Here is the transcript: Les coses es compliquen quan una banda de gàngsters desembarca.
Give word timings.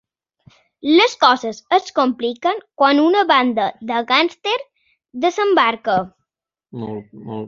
Les 0.91 1.11
coses 1.23 1.59
es 1.75 1.91
compliquen 1.99 2.63
quan 2.81 3.01
una 3.03 3.21
banda 3.31 3.67
de 3.91 3.99
gàngsters 4.13 4.65
desembarca. 5.27 5.99